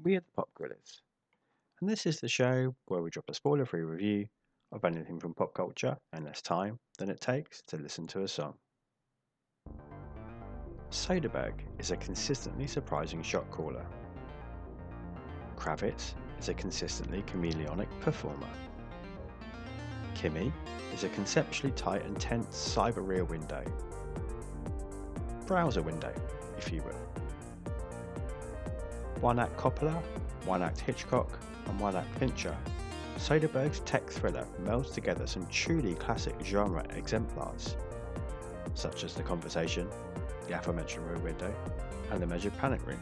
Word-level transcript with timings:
We 0.00 0.16
are 0.16 0.20
the 0.20 0.26
Pop 0.34 0.48
Guerrillas, 0.54 1.02
and 1.80 1.88
this 1.88 2.06
is 2.06 2.18
the 2.18 2.28
show 2.28 2.74
where 2.86 3.02
we 3.02 3.10
drop 3.10 3.26
a 3.28 3.34
spoiler 3.34 3.66
free 3.66 3.82
review 3.82 4.26
of 4.72 4.84
anything 4.86 5.20
from 5.20 5.34
pop 5.34 5.52
culture 5.52 5.98
in 6.16 6.24
less 6.24 6.40
time 6.40 6.78
than 6.98 7.10
it 7.10 7.20
takes 7.20 7.62
to 7.68 7.76
listen 7.76 8.06
to 8.08 8.22
a 8.22 8.28
song. 8.28 8.54
Soderbergh 10.90 11.60
is 11.78 11.90
a 11.90 11.96
consistently 11.98 12.66
surprising 12.66 13.22
shot 13.22 13.50
caller. 13.50 13.84
Kravitz 15.56 16.14
is 16.38 16.48
a 16.48 16.54
consistently 16.54 17.22
chameleonic 17.22 17.88
performer. 18.00 18.50
Kimi 20.14 20.52
is 20.94 21.04
a 21.04 21.10
conceptually 21.10 21.72
tight 21.72 22.04
and 22.06 22.18
tense 22.18 22.56
cyber 22.74 23.06
rear 23.06 23.24
window. 23.24 23.62
Browser 25.46 25.82
window, 25.82 26.14
if 26.56 26.72
you 26.72 26.82
will. 26.82 27.11
One 29.22 29.38
act 29.38 29.56
Coppola, 29.56 30.02
one 30.46 30.62
act 30.62 30.80
Hitchcock, 30.80 31.38
and 31.66 31.78
one 31.78 31.94
act 31.94 32.12
Fincher, 32.18 32.56
Soderbergh's 33.18 33.78
tech 33.80 34.10
thriller 34.10 34.44
melds 34.64 34.92
together 34.92 35.28
some 35.28 35.46
truly 35.46 35.94
classic 35.94 36.34
genre 36.42 36.84
exemplars, 36.96 37.76
such 38.74 39.04
as 39.04 39.14
The 39.14 39.22
Conversation, 39.22 39.88
the 40.48 40.58
aforementioned 40.58 41.06
Rear 41.06 41.20
Window, 41.20 41.54
and 42.10 42.20
The 42.20 42.26
Measured 42.26 42.58
Panic 42.58 42.84
Room, 42.84 42.98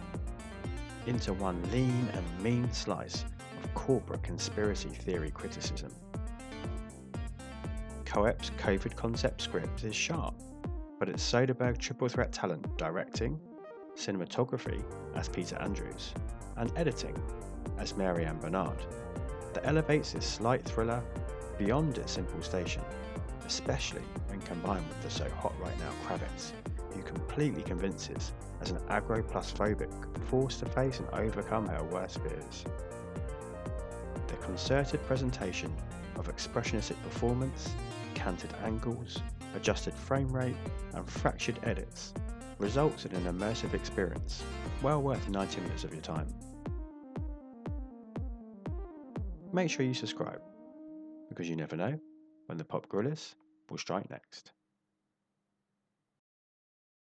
into 1.06 1.32
one 1.32 1.58
lean 1.72 2.06
and 2.12 2.42
mean 2.44 2.70
slice 2.70 3.24
of 3.64 3.72
corporate 3.72 4.22
conspiracy 4.22 4.90
theory 4.90 5.30
criticism. 5.30 5.90
Koepp's 8.04 8.50
COVID 8.58 8.94
concept 8.94 9.40
script 9.40 9.84
is 9.84 9.96
sharp, 9.96 10.34
but 10.98 11.08
its 11.08 11.22
Soderbergh 11.22 11.78
triple 11.78 12.10
threat 12.10 12.30
talent 12.30 12.76
directing, 12.76 13.40
cinematography 14.00 14.82
as 15.14 15.28
Peter 15.28 15.56
Andrews, 15.56 16.14
and 16.56 16.72
editing 16.76 17.16
as 17.78 17.96
Mary 17.96 18.24
Ann 18.24 18.38
Bernard 18.38 18.78
that 19.52 19.66
elevates 19.66 20.12
this 20.12 20.26
slight 20.26 20.64
thriller 20.64 21.02
beyond 21.58 21.98
its 21.98 22.12
simple 22.12 22.40
station, 22.40 22.82
especially 23.46 24.02
when 24.28 24.40
combined 24.40 24.88
with 24.88 25.02
the 25.02 25.10
so 25.10 25.28
hot 25.30 25.52
right 25.60 25.78
now 25.78 25.92
Kravitz, 26.06 26.52
who 26.94 27.02
completely 27.02 27.62
convinces 27.62 28.32
as 28.62 28.70
an 28.70 28.78
agoraphobic 28.88 29.90
forced 30.24 30.60
to 30.60 30.66
face 30.66 30.98
and 31.00 31.08
overcome 31.10 31.66
her 31.66 31.82
worst 31.84 32.20
fears. 32.20 32.64
The 34.28 34.36
concerted 34.36 35.04
presentation 35.06 35.74
of 36.16 36.34
expressionistic 36.34 37.00
performance, 37.02 37.74
canted 38.14 38.54
angles, 38.64 39.18
adjusted 39.54 39.94
frame 39.94 40.28
rate, 40.28 40.56
and 40.94 41.06
fractured 41.08 41.58
edits 41.64 42.14
results 42.60 43.06
in 43.06 43.12
an 43.16 43.24
immersive 43.24 43.74
experience, 43.74 44.44
well 44.82 45.02
worth 45.02 45.28
90 45.28 45.60
minutes 45.62 45.82
of 45.82 45.92
your 45.92 46.02
time. 46.02 46.26
Make 49.52 49.70
sure 49.70 49.84
you 49.84 49.94
subscribe, 49.94 50.40
because 51.28 51.48
you 51.48 51.56
never 51.56 51.74
know 51.74 51.98
when 52.46 52.58
the 52.58 52.64
Pop 52.64 52.88
Guerrillas 52.88 53.34
will 53.68 53.78
strike 53.78 54.08
next. 54.10 54.52